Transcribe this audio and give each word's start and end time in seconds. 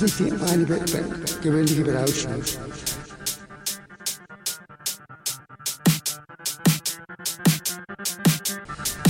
Nicht 0.00 0.20
eine 0.20 0.64
gewöhnliche 1.42 1.84
Berauschung. 1.84 2.42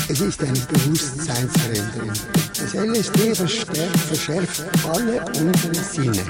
Es 0.09 0.21
ist 0.21 0.43
eine 0.43 0.59
Bewusstseinsveränderung. 0.59 2.13
Das 2.59 2.75
LSD 2.75 3.35
verschärft 3.35 4.65
alle 4.85 5.25
unsere 5.41 5.75
Sinne. 5.75 6.25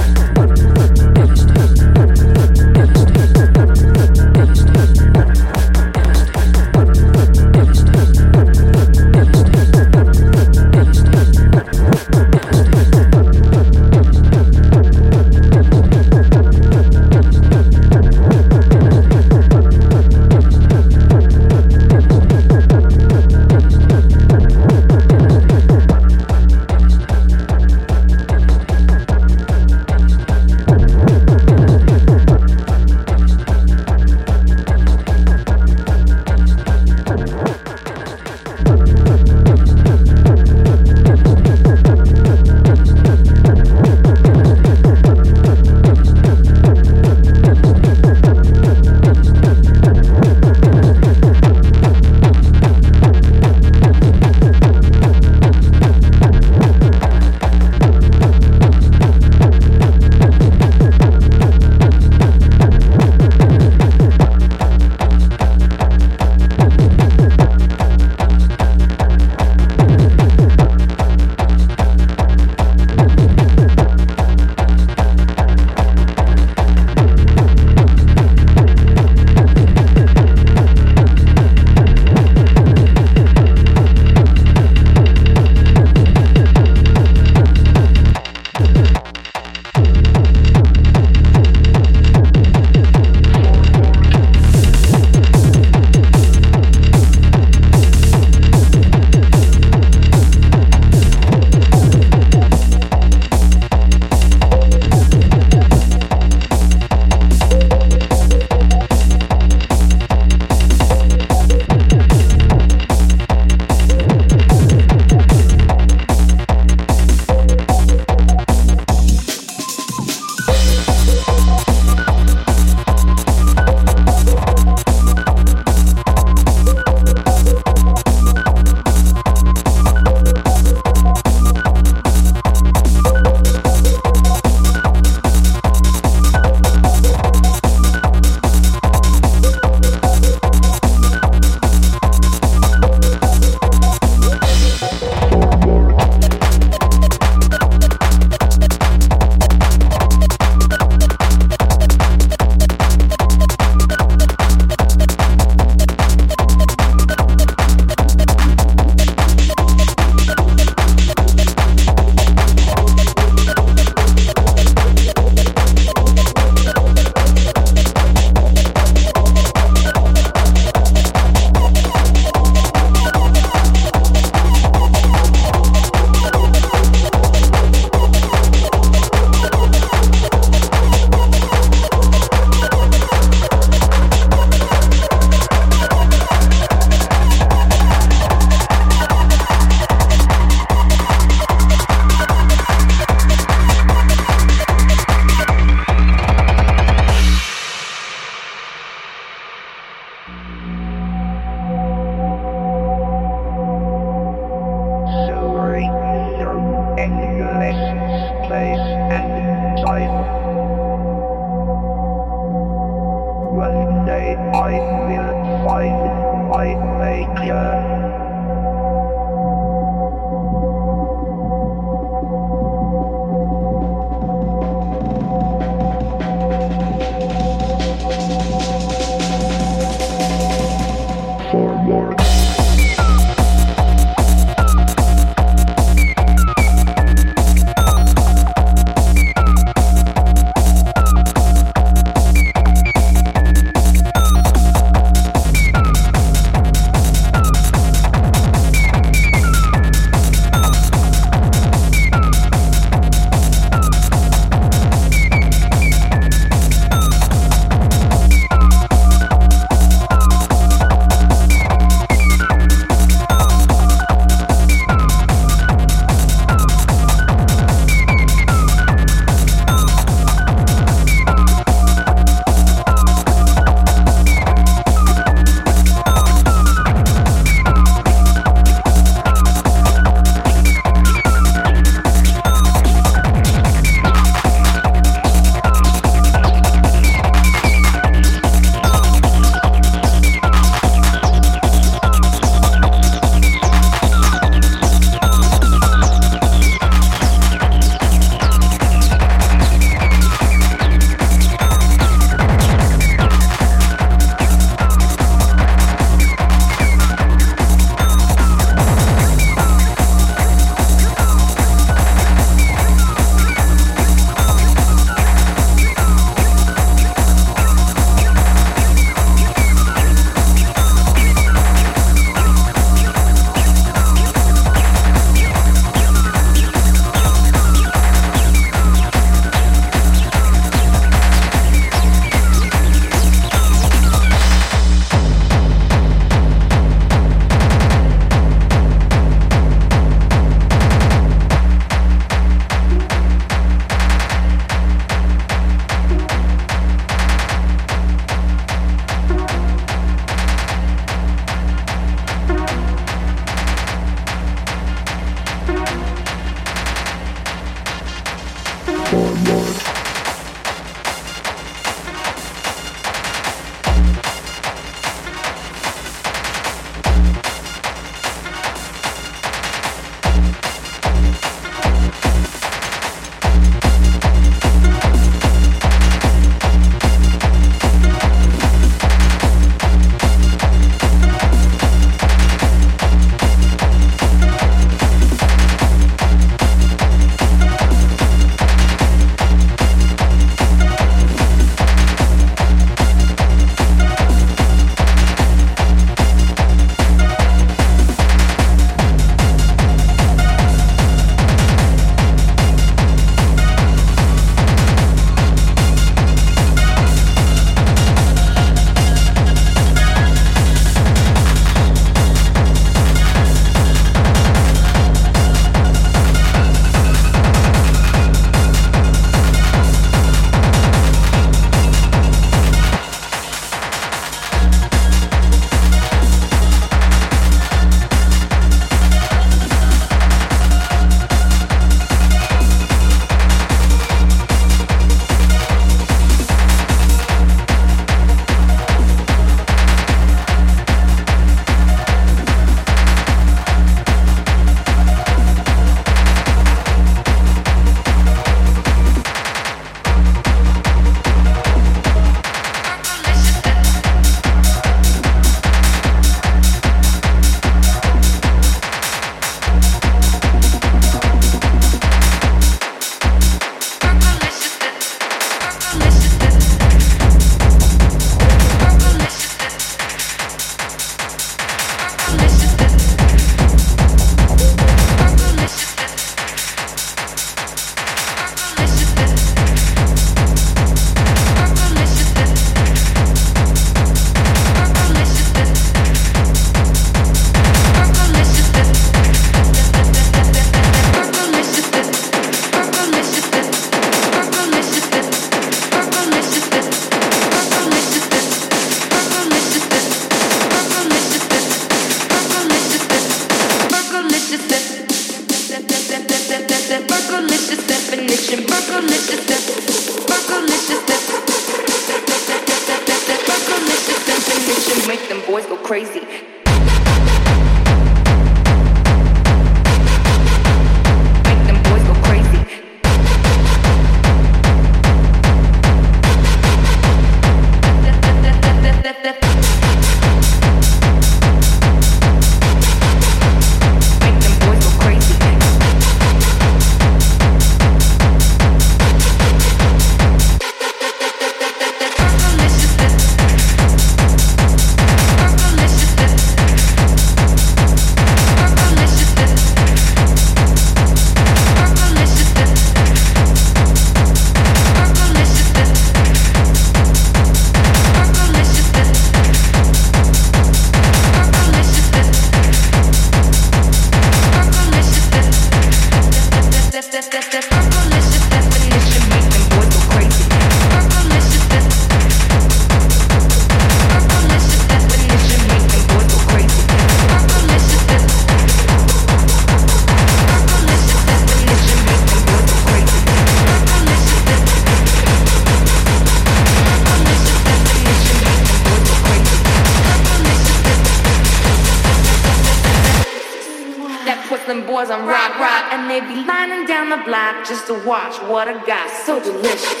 cause 595.04 595.12
I'm 595.12 595.28
rock 595.28 595.58
rock 595.60 595.92
and 595.92 596.08
they 596.08 596.20
be 596.20 596.46
lining 596.48 596.86
down 596.86 597.10
the 597.10 597.20
block 597.28 597.68
just 597.68 597.86
to 597.88 597.94
watch 598.08 598.40
what 598.48 598.68
I 598.68 598.86
got. 598.86 599.10
So 599.26 599.38
delicious. 599.38 600.00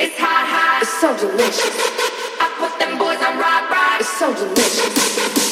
It's 0.00 0.16
hot 0.16 0.48
hot. 0.48 0.80
It's 0.80 0.96
so 0.96 1.12
delicious. 1.12 1.76
I 2.40 2.48
put 2.56 2.72
them 2.80 2.96
boys 2.96 3.20
on 3.20 3.36
rock 3.36 3.68
rock. 3.68 4.00
It's 4.00 4.08
so 4.16 4.32
delicious. 4.32 4.96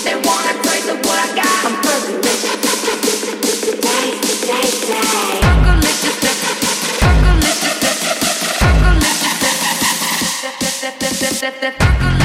They 0.05 0.17
wanna 0.25 0.57
praise 0.65 0.89
of 0.89 1.05
what 1.05 1.21
I 1.21 1.37
got. 1.37 1.53
I'm 1.69 1.77
perfect. 1.85 2.25
Taste, 3.85 4.25
taste, 4.49 4.89
taste. 4.89 5.45
That, 5.45 5.69
that, 8.73 9.21
that, 9.21 9.45
that, 9.45 9.57
that, 9.61 9.85
that, 9.85 10.57
that, 10.57 10.65
that, 10.81 10.95
that, 10.97 11.21
that, 11.21 11.41
that, 11.41 11.61
that, 11.61 11.79
that, 11.79 12.18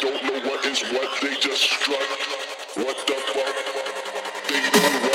don't 0.00 0.22
know 0.24 0.48
what 0.48 0.64
is 0.66 0.82
what, 0.92 1.20
they 1.20 1.34
just 1.36 1.62
strut. 1.62 2.00
What 2.74 2.96
the 3.06 3.14
fuck? 3.32 3.56
They 4.48 4.70
don't 4.70 5.13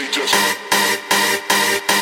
they 0.00 0.10
just 0.10 1.99